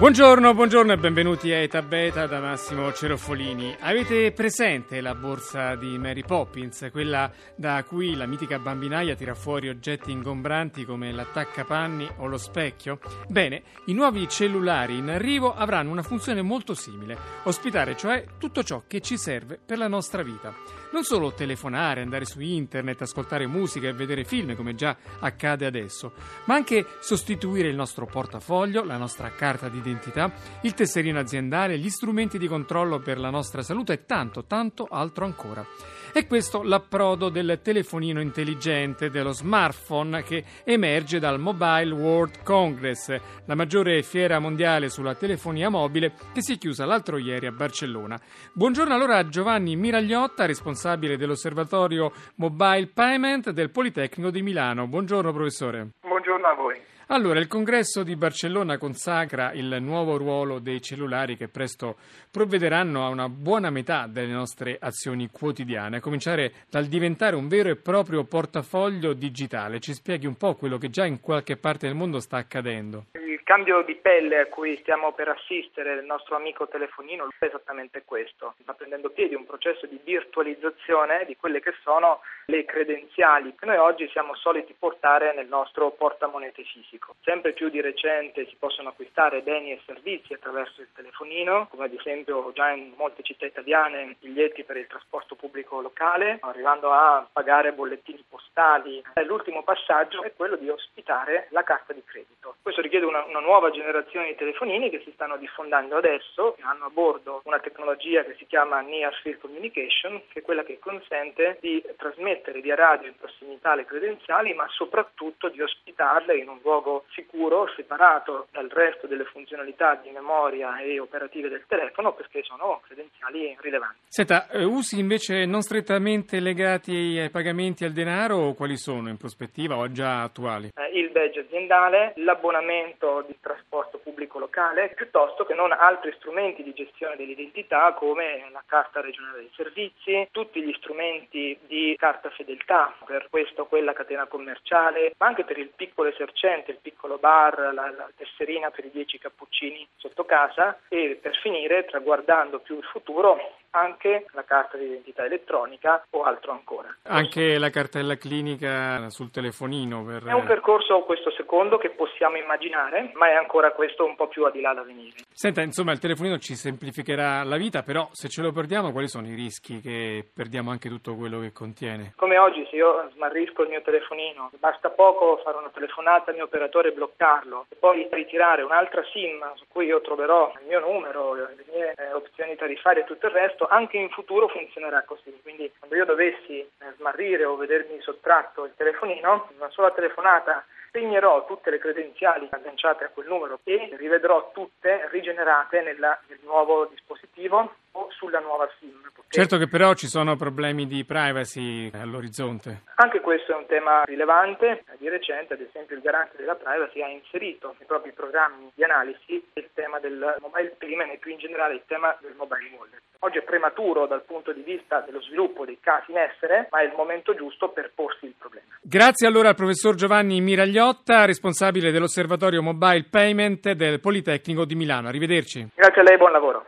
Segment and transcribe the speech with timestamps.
[0.00, 3.76] Buongiorno, buongiorno e benvenuti a Eta Beta da Massimo Cerofolini.
[3.80, 9.68] Avete presente la borsa di Mary Poppins, quella da cui la mitica bambinaia tira fuori
[9.68, 12.98] oggetti ingombranti come l'attaccapanni o lo specchio?
[13.28, 18.84] Bene, i nuovi cellulari in arrivo avranno una funzione molto simile, ospitare cioè tutto ciò
[18.86, 20.79] che ci serve per la nostra vita.
[20.92, 26.14] Non solo telefonare, andare su internet, ascoltare musica e vedere film come già accade adesso,
[26.46, 30.32] ma anche sostituire il nostro portafoglio, la nostra carta d'identità,
[30.62, 35.24] il tesserino aziendale, gli strumenti di controllo per la nostra salute e tanto, tanto altro
[35.24, 35.64] ancora.
[36.12, 43.54] È questo l'approdo del telefonino intelligente, dello smartphone che emerge dal Mobile World Congress, la
[43.54, 48.20] maggiore fiera mondiale sulla telefonia mobile che si è chiusa l'altro ieri a Barcellona.
[48.52, 50.78] Buongiorno allora a Giovanni Miragliotta, responsabile
[51.16, 54.86] dell'osservatorio Mobile Payment del Politecnico di Milano.
[54.86, 55.88] Buongiorno professore.
[56.00, 56.80] Buongiorno a voi.
[57.08, 61.96] Allora, il congresso di Barcellona consacra il nuovo ruolo dei cellulari che presto
[62.30, 67.68] provvederanno a una buona metà delle nostre azioni quotidiane, a cominciare dal diventare un vero
[67.68, 69.80] e proprio portafoglio digitale.
[69.80, 73.06] Ci spieghi un po' quello che già in qualche parte del mondo sta accadendo.
[73.50, 78.54] Cambio di pelle a cui stiamo per assistere il nostro amico telefonino è esattamente questo.
[78.62, 83.76] Sta prendendo piede un processo di virtualizzazione di quelle che sono le credenziali che noi
[83.76, 87.16] oggi siamo soliti portare nel nostro portamonete fisico.
[87.22, 91.92] Sempre più di recente si possono acquistare beni e servizi attraverso il telefonino, come ad
[91.92, 97.72] esempio già in molte città italiane biglietti per il trasporto pubblico locale, arrivando a pagare
[97.72, 99.02] bollettini postali.
[99.26, 102.54] L'ultimo passaggio è quello di ospitare la carta di credito.
[102.62, 106.86] Questo richiede una, una nuova generazione di telefonini che si stanno diffondendo adesso, che hanno
[106.86, 111.58] a bordo una tecnologia che si chiama Near Field Communication, che è quella che consente
[111.60, 117.04] di trasmettere via radio in prossimità le credenziali, ma soprattutto di ospitarle in un luogo
[117.10, 123.56] sicuro, separato dal resto delle funzionalità di memoria e operative del telefono, perché sono credenziali
[123.60, 123.98] rilevanti.
[124.08, 129.16] Senta, eh, usi invece non strettamente legati ai pagamenti al denaro o quali sono in
[129.16, 130.70] prospettiva o già attuali?
[130.74, 136.72] Eh, il badge aziendale, l'abbonamento di trasporto pubblico locale, piuttosto che non altri strumenti di
[136.72, 143.28] gestione dell'identità come la carta regionale dei servizi, tutti gli strumenti di carta fedeltà, per
[143.30, 148.10] questo quella catena commerciale, ma anche per il piccolo esercente, il piccolo bar, la, la
[148.16, 154.26] tesserina per i dieci cappuccini sotto casa e per finire, traguardando più il futuro, anche
[154.32, 156.94] la carta di identità elettronica o altro ancora.
[157.02, 160.04] Anche la cartella clinica sul telefonino?
[160.04, 160.24] Per...
[160.24, 164.44] È un percorso questo secondo che possiamo immaginare, ma è ancora questo un po' più
[164.44, 165.16] a di là da venire.
[165.32, 169.26] Senta, insomma, il telefonino ci semplificherà la vita, però se ce lo perdiamo quali sono
[169.26, 172.12] i rischi che perdiamo anche tutto quello che contiene?
[172.16, 176.44] Come oggi se io smarrisco il mio telefonino, basta poco fare una telefonata al mio
[176.44, 181.34] operatore e bloccarlo, e poi ritirare un'altra SIM su cui io troverò il mio numero,
[181.34, 185.38] le mie eh, opzioni tariffarie e tutto il resto, anche in futuro funzionerà così.
[185.42, 191.46] Quindi quando io dovessi eh, smarrire o vedermi sottratto il telefonino, una sola telefonata segnerò
[191.46, 197.74] tutte le credenziali agganciate a quel numero e rivedrò tutte rigenerate nella, nel nuovo dispositivo
[197.92, 199.10] o sulla nuova SIM.
[199.32, 202.82] Certo che però ci sono problemi di privacy all'orizzonte.
[202.96, 204.82] Anche questo è un tema rilevante.
[204.98, 209.40] Di recente, ad esempio, il garante della privacy ha inserito nei propri programmi di analisi
[209.52, 213.00] il tema del mobile payment e più in generale il tema del mobile wallet.
[213.20, 216.84] Oggi è prematuro dal punto di vista dello sviluppo dei casi in essere, ma è
[216.84, 218.66] il momento giusto per porsi il problema.
[218.80, 225.06] Grazie allora al professor Giovanni Miragliotta, responsabile dell'Osservatorio Mobile Payment del Politecnico di Milano.
[225.06, 225.68] Arrivederci.
[225.74, 226.66] Grazie a lei, buon lavoro.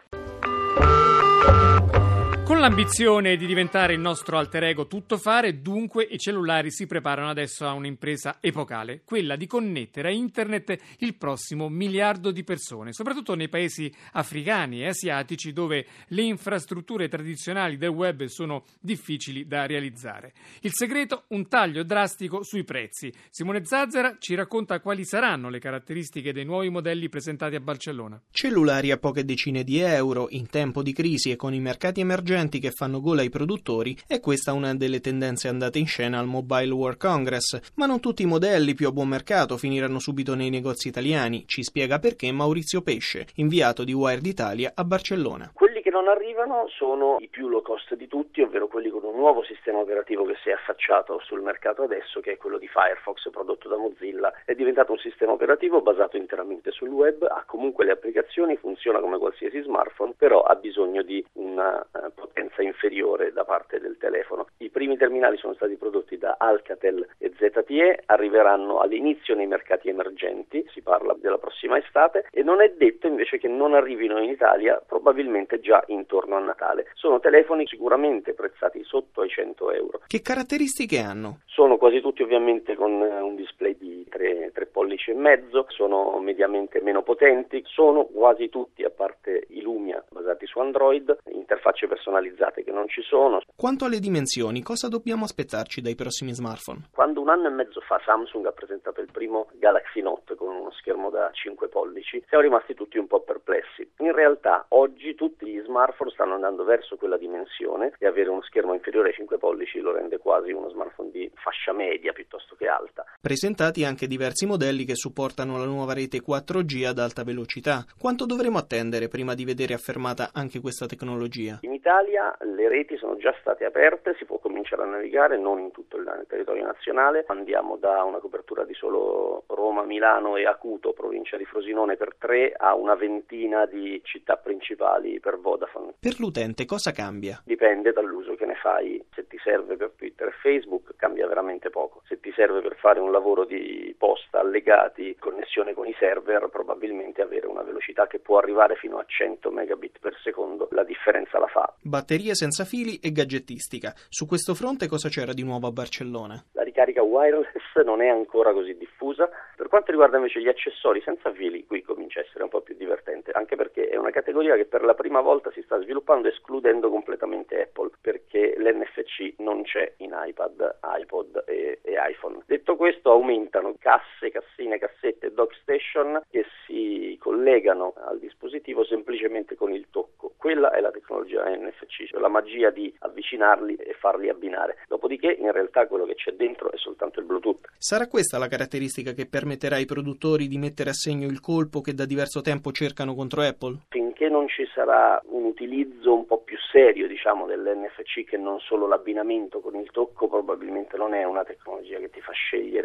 [2.44, 7.30] Con l'ambizione di diventare il nostro alter ego tutto fare, dunque i cellulari si preparano
[7.30, 13.34] adesso a un'impresa epocale, quella di connettere a internet il prossimo miliardo di persone, soprattutto
[13.34, 20.32] nei paesi africani e asiatici dove le infrastrutture tradizionali del web sono difficili da realizzare.
[20.62, 21.24] Il segreto?
[21.28, 23.12] Un taglio drastico sui prezzi.
[23.30, 28.20] Simone Zazzera ci racconta quali saranno le caratteristiche dei nuovi modelli presentati a Barcellona.
[28.32, 32.30] Cellulari a poche decine di euro, in tempo di crisi e con i mercati emergenti
[32.58, 36.72] che fanno gola ai produttori, è questa una delle tendenze andate in scena al Mobile
[36.72, 40.88] World Congress, ma non tutti i modelli più a buon mercato finiranno subito nei negozi
[40.88, 45.50] italiani, ci spiega perché Maurizio Pesce, inviato di Wired Italia a Barcellona.
[45.52, 49.44] Quelli non arrivano sono i più low cost di tutti, ovvero quelli con un nuovo
[49.44, 53.68] sistema operativo che si è affacciato sul mercato adesso, che è quello di Firefox prodotto
[53.68, 54.32] da Mozilla.
[54.46, 59.18] È diventato un sistema operativo basato interamente sul web, ha comunque le applicazioni, funziona come
[59.18, 64.46] qualsiasi smartphone, però ha bisogno di una uh, potenza inferiore da parte del telefono.
[64.58, 70.66] I primi terminali sono stati prodotti da Alcatel e ZTE, arriveranno all'inizio nei mercati emergenti,
[70.72, 74.82] si parla della prossima estate, e non è detto invece che non arrivino in Italia
[74.86, 76.86] probabilmente già intorno a Natale.
[76.94, 80.00] Sono telefoni sicuramente prezzati sotto ai 100 euro.
[80.06, 81.40] Che caratteristiche hanno?
[81.46, 86.80] Sono quasi tutti ovviamente con un display di 3, 3 pollici e mezzo, sono mediamente
[86.82, 91.18] meno potenti, sono quasi tutti, a parte i Lumia basati su Android,
[91.52, 93.40] interfacce personalizzate che non ci sono.
[93.54, 96.88] Quanto alle dimensioni, cosa dobbiamo aspettarci dai prossimi smartphone?
[96.92, 100.72] Quando un anno e mezzo fa Samsung ha presentato il primo Galaxy Note con uno
[100.72, 103.88] schermo da 5 pollici, siamo rimasti tutti un po' perplessi.
[103.98, 108.72] In realtà oggi tutti gli smartphone stanno andando verso quella dimensione e avere uno schermo
[108.72, 113.04] inferiore ai 5 pollici lo rende quasi uno smartphone di fascia media piuttosto che alta.
[113.20, 117.84] Presentati anche diversi modelli che supportano la nuova rete 4G ad alta velocità.
[117.98, 121.41] Quanto dovremo attendere prima di vedere affermata anche questa tecnologia?
[121.62, 125.70] In Italia le reti sono già state aperte, si può cominciare a navigare non in
[125.70, 131.36] tutto il territorio nazionale, andiamo da una copertura di solo Roma, Milano e Acuto, provincia
[131.36, 135.94] di Frosinone per tre, a una ventina di città principali per Vodafone.
[135.98, 137.40] Per l'utente cosa cambia?
[137.44, 142.02] Dipende dall'uso che ne fai, se ti serve per Twitter e Facebook cambia veramente poco,
[142.06, 147.22] se ti serve per fare un lavoro di posta allegati, connessione con i server, probabilmente
[147.22, 151.46] avere una velocità che può arrivare fino a 100 megabit per secondo, la differenza la
[151.46, 151.74] fa.
[151.82, 153.92] Batterie senza fili e gadgettistica.
[154.08, 156.42] Su questo fronte cosa c'era di nuovo a Barcellona?
[156.52, 159.28] La ricarica wireless non è ancora così diffusa.
[159.56, 162.74] Per quanto riguarda invece gli accessori senza fili, qui comincia a essere un po' più
[162.76, 166.90] divertente, anche perché è una categoria che per la prima volta si sta sviluppando escludendo
[166.90, 172.42] completamente Apple, perché l'NFC non c'è in iPad, iPod e, e iPhone.
[172.46, 179.54] Detto questo, aumentano casse, cassine, cassette e dock station che si collegano al dispositivo semplicemente
[179.54, 180.11] con il tocco.
[180.42, 184.78] Quella è la tecnologia NFC, cioè la magia di avvicinarli e farli abbinare.
[184.88, 187.68] Dopodiché, in realtà, quello che c'è dentro è soltanto il Bluetooth.
[187.78, 191.94] Sarà questa la caratteristica che permetterà ai produttori di mettere a segno il colpo che
[191.94, 193.82] da diverso tempo cercano contro Apple?
[193.90, 198.88] Finché non ci sarà un utilizzo un po' più serio, diciamo, dell'NFC che non solo
[198.88, 202.81] l'abbinamento con il tocco, probabilmente non è una tecnologia che ti fa scegliere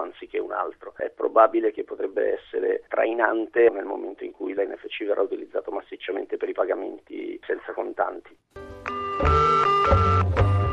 [0.00, 0.92] anziché un altro.
[0.96, 6.48] È probabile che potrebbe essere trainante nel momento in cui l'NFC verrà utilizzato massicciamente per
[6.48, 8.36] i pagamenti senza contanti.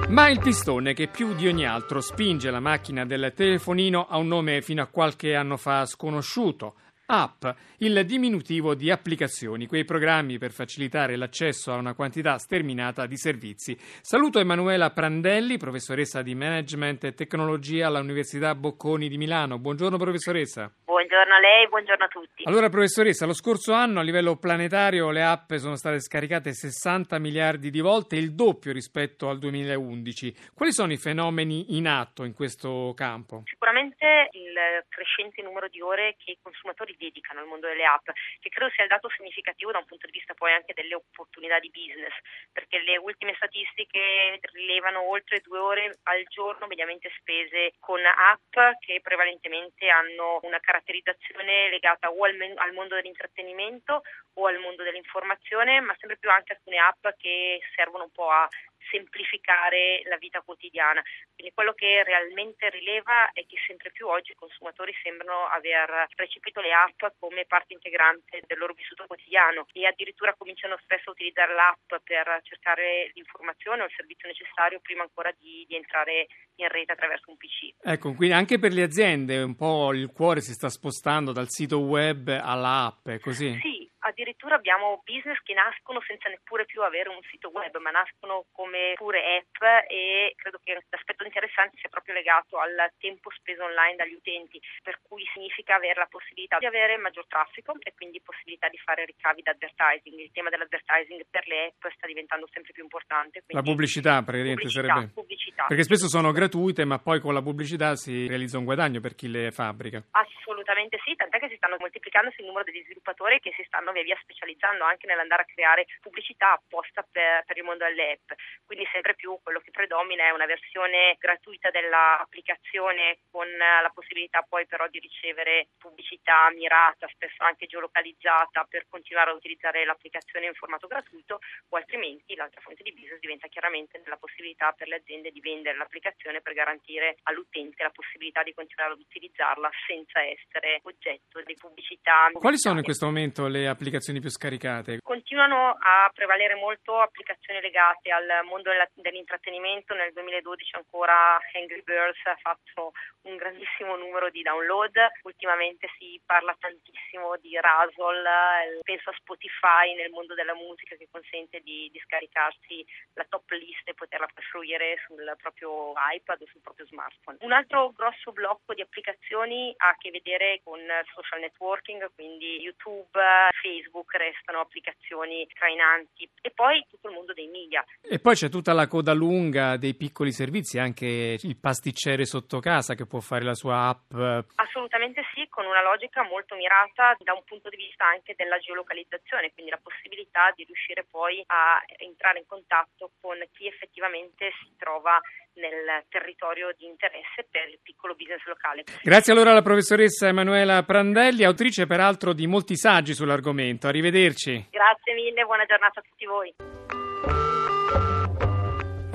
[0.10, 4.28] Ma il pistone che più di ogni altro spinge la macchina del telefonino ha un
[4.28, 6.76] nome fino a qualche anno fa sconosciuto.
[7.10, 7.46] App,
[7.78, 13.78] il diminutivo di applicazioni, quei programmi per facilitare l'accesso a una quantità sterminata di servizi.
[14.02, 19.58] Saluto Emanuela Prandelli, professoressa di Management e Tecnologia all'Università Bocconi di Milano.
[19.58, 20.70] Buongiorno professoressa.
[20.84, 22.44] Buongiorno a lei, buongiorno a tutti.
[22.44, 27.70] Allora professoressa, lo scorso anno a livello planetario le app sono state scaricate 60 miliardi
[27.70, 30.36] di volte, il doppio rispetto al 2011.
[30.54, 33.44] Quali sono i fenomeni in atto in questo campo?
[33.46, 38.10] Sicuramente il crescente numero di ore che i consumatori dedicano al mondo delle app,
[38.40, 41.60] che credo sia il dato significativo da un punto di vista poi anche delle opportunità
[41.60, 42.14] di business,
[42.52, 49.00] perché le ultime statistiche rilevano oltre due ore al giorno mediamente spese con app che
[49.02, 54.02] prevalentemente hanno una caratterizzazione legata o al, al mondo dell'intrattenimento
[54.34, 58.48] o al mondo dell'informazione, ma sempre più anche alcune app che servono un po' a
[58.90, 61.02] semplificare la vita quotidiana.
[61.34, 66.62] Quindi quello che realmente rileva è che sempre più oggi i consumatori sembrano aver recepito
[66.62, 71.54] le app come parte integrante del loro vissuto quotidiano e addirittura cominciano spesso a utilizzare
[71.54, 76.94] l'app per cercare l'informazione o il servizio necessario prima ancora di, di entrare in rete
[76.94, 77.76] attraverso un PC.
[77.82, 81.80] Ecco, quindi anche per le aziende un po' il cuore si sta spostando dal sito
[81.80, 83.58] web alla app, è così?
[83.62, 88.46] Sì, addirittura abbiamo business che nascono senza neppure più avere un sito web, ma nascono
[88.52, 93.96] come pure app e credo che l'aspetto interessante sia proprio legato al tempo speso online
[93.96, 98.70] dagli utenti, per cui significa avere la possibilità di avere maggior traffico e quindi possibilità
[98.70, 100.20] di fare ricavi da advertising.
[100.20, 103.44] Il tema dell'advertising per le app sta diventando sempre più importante.
[103.48, 105.14] La pubblicità praticamente pubblicità, sarebbe.
[105.14, 105.66] Pubblicità.
[105.68, 109.30] Perché spesso sono gratuite, ma poi con la pubblicità si realizza un guadagno per chi
[109.30, 110.04] le fabbrica.
[110.12, 110.57] Assolutamente
[111.06, 114.04] sì, tant'è tant'è che si stanno moltiplicando il numero degli sviluppatori che si stanno via
[114.04, 118.32] via specializzando anche nell'andare a creare pubblicità apposta per, per il mondo delle app.
[118.66, 124.66] Quindi sempre più quello che predomina è una versione gratuita dell'applicazione con la possibilità poi
[124.66, 130.88] però di ricevere pubblicità mirata, spesso anche geolocalizzata per continuare a utilizzare l'applicazione in formato
[130.88, 135.40] gratuito o altrimenti l'altra fonte di business diventa chiaramente la possibilità per le aziende di
[135.40, 141.56] vendere l'applicazione per garantire all'utente la possibilità di continuare ad utilizzarla senza essere oggetto di
[141.56, 142.30] pubblicità.
[142.34, 145.00] Quali sono in questo momento le applicazioni più scaricate?
[145.02, 149.94] Continuano a prevalere molto applicazioni legate al mondo dell'intrattenimento.
[149.94, 152.92] Nel 2012 ancora Angry Birds ha fatto
[153.24, 154.96] un grandissimo numero di download.
[155.24, 161.60] Ultimamente si parla tantissimo di Razzle, penso a Spotify nel mondo della musica che consente
[161.60, 166.86] di, di scaricarsi la top list e poterla fruire sul proprio iPad o sul proprio
[166.86, 167.38] smartphone.
[167.42, 170.80] Un altro grosso blocco di applicazioni ha a che vedere con
[171.14, 173.20] social networking, quindi YouTube,
[173.62, 177.84] Facebook restano applicazioni trainanti e poi tutto il mondo dei media.
[178.02, 182.96] E poi c'è tutta la coda lunga dei piccoli servizi, anche il pasticcere sotto casa
[182.96, 184.14] che può fare la sua app.
[184.56, 189.52] Assolutamente sì, con una logica molto mirata da un punto di vista anche della geolocalizzazione,
[189.54, 195.20] quindi la possibilità di riuscire poi a entrare in contatto con chi effettivamente si trova
[195.58, 198.84] nel territorio di interesse per il piccolo business locale.
[199.04, 203.88] Grazie allora alla professoressa Emanuela Prandelli, autrice peraltro di molti saggi sull'argomento.
[203.88, 204.68] Arrivederci.
[204.72, 206.54] Grazie mille, buona giornata a tutti voi.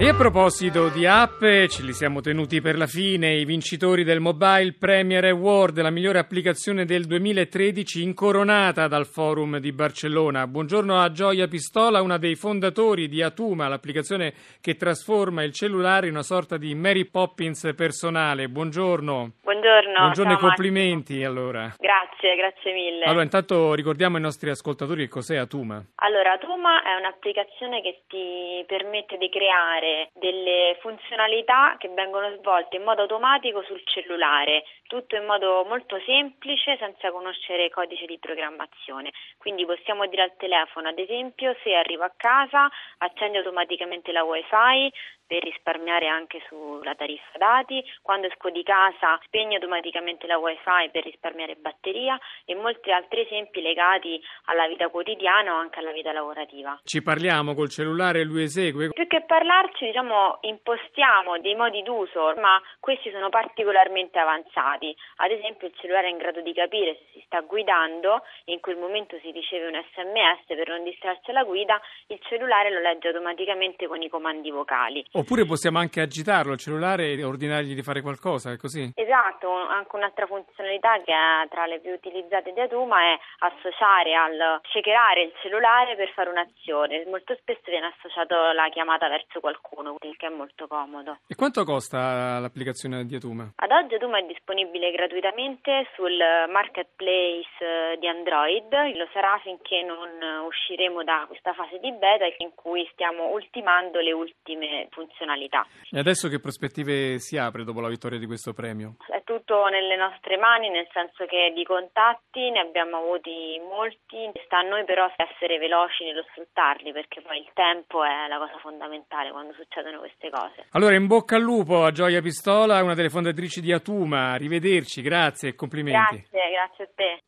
[0.03, 4.19] E a proposito di app, ce li siamo tenuti per la fine, i vincitori del
[4.19, 10.49] Mobile Premier Award, la migliore applicazione del 2013 incoronata dal forum di Barcellona.
[10.49, 16.15] Buongiorno a Gioia Pistola, una dei fondatori di Atuma, l'applicazione che trasforma il cellulare in
[16.15, 18.49] una sorta di Mary Poppins personale.
[18.49, 19.35] Buongiorno.
[19.41, 19.99] Buongiorno.
[20.01, 21.73] Buongiorno e complimenti allora.
[21.79, 23.05] Grazie, grazie mille.
[23.05, 25.81] Allora, intanto ricordiamo ai nostri ascoltatori che cos'è Atuma.
[25.97, 32.83] Allora, Atuma è un'applicazione che ti permette di creare delle funzionalità che vengono svolte in
[32.83, 39.11] modo automatico sul cellulare, tutto in modo molto semplice senza conoscere codice di programmazione.
[39.39, 42.69] Quindi possiamo dire al telefono, ad esempio, se arrivo a casa,
[42.99, 44.93] accendi automaticamente la wifi,
[45.33, 51.05] per risparmiare anche sulla tariffa dati, quando esco di casa spegno automaticamente la wifi per
[51.05, 54.21] risparmiare batteria e molti altri esempi legati
[54.53, 56.79] alla vita quotidiana o anche alla vita lavorativa.
[56.85, 58.91] Ci parliamo col cellulare e lui esegue?
[58.91, 65.69] Più che parlarci diciamo impostiamo dei modi d'uso ma questi sono particolarmente avanzati, ad esempio
[65.69, 69.17] il cellulare è in grado di capire se si sta guidando e in quel momento
[69.23, 74.03] si riceve un sms per non distrarsi alla guida, il cellulare lo legge automaticamente con
[74.03, 75.03] i comandi vocali.
[75.23, 78.91] Oppure possiamo anche agitarlo il cellulare e ordinargli di fare qualcosa, è così?
[78.93, 84.59] Esatto, anche un'altra funzionalità che è tra le più utilizzate di Aduma è associare al
[84.67, 87.07] shakerare il cellulare per fare un'azione.
[87.07, 91.19] Molto spesso viene associato la chiamata verso qualcuno, il che è molto comodo.
[91.29, 93.47] E quanto costa l'applicazione di Atuma?
[93.55, 96.19] Ad oggi Atuma è disponibile gratuitamente sul
[96.51, 100.11] marketplace di Android, lo sarà finché non
[100.47, 105.67] usciremo da questa fase di beta in cui stiamo ultimando le ultime funzionalità funzionalità.
[105.91, 108.97] E adesso che prospettive si apre dopo la vittoria di questo premio?
[109.07, 114.59] È tutto nelle nostre mani, nel senso che di contatti ne abbiamo avuti molti, sta
[114.59, 119.31] a noi però essere veloci nello sfruttarli perché poi il tempo è la cosa fondamentale
[119.31, 120.67] quando succedono queste cose.
[120.73, 125.51] Allora in bocca al lupo a Gioia Pistola, una delle fondatrici di Atuma, arrivederci, grazie
[125.51, 126.27] e complimenti.
[126.31, 127.23] Grazie, grazie a te.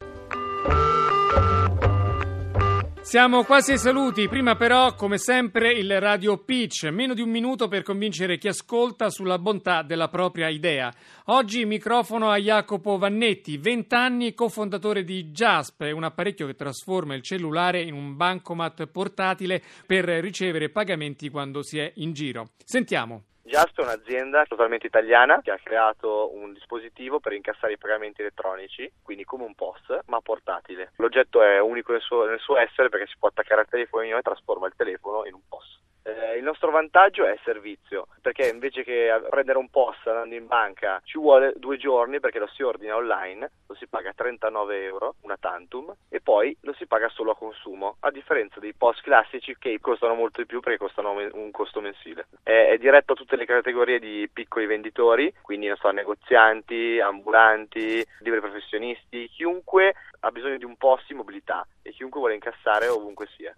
[3.05, 7.69] Siamo quasi ai saluti, prima però come sempre il radio pitch, meno di un minuto
[7.69, 10.93] per convincere chi ascolta sulla bontà della propria idea.
[11.27, 17.23] Oggi microfono a Jacopo Vannetti, 20 anni, cofondatore di JASP, un apparecchio che trasforma il
[17.23, 22.53] cellulare in un bancomat portatile per ricevere pagamenti quando si è in giro.
[22.65, 23.34] Sentiamo.
[23.47, 28.91] Just è un'azienda totalmente italiana che ha creato un dispositivo per incassare i pagamenti elettronici,
[29.03, 30.93] quindi come un POS, ma portatile.
[30.97, 34.23] L'oggetto è unico nel suo, nel suo essere perché si può attaccare al telefonino e
[34.23, 35.84] trasforma il telefono in un POS.
[36.07, 41.01] Eh, il nostro vantaggio è servizio, perché invece che prendere un post andando in banca
[41.05, 45.39] ci vuole due giorni perché lo si ordina online, lo si paga 39 euro, una
[45.41, 49.79] tantum, e poi lo si paga solo a consumo, a differenza dei post classici che
[49.81, 52.27] costano molto di più perché costano un costo mensile.
[52.43, 58.43] È, è diretto a tutte le categorie di piccoli venditori, quindi so, negozianti, ambulanti, liberi
[58.43, 63.57] professionisti, chiunque ha bisogno di un post di mobilità e chiunque vuole incassare ovunque sia.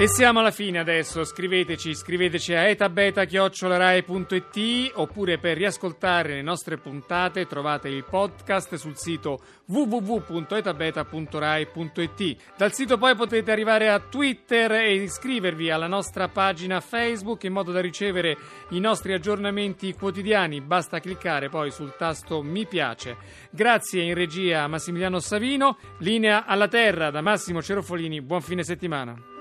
[0.00, 7.48] E siamo alla fine adesso, scriveteci, scriveteci a etabeta.it oppure per riascoltare le nostre puntate
[7.48, 12.36] trovate il podcast sul sito www.etabeta.rai.it.
[12.56, 17.72] Dal sito poi potete arrivare a Twitter e iscrivervi alla nostra pagina Facebook in modo
[17.72, 18.36] da ricevere
[18.68, 20.60] i nostri aggiornamenti quotidiani.
[20.60, 23.16] Basta cliccare poi sul tasto mi piace.
[23.50, 28.22] Grazie in regia a Massimiliano Savino, linea alla terra da Massimo Cerofolini.
[28.22, 29.37] Buon fine settimana.